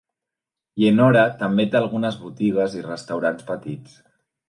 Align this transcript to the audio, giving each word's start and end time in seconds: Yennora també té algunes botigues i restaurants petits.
Yennora 0.83 1.27
també 1.43 1.67
té 1.75 1.81
algunes 1.83 2.19
botigues 2.25 2.81
i 2.81 2.85
restaurants 2.91 3.51
petits. 3.55 3.99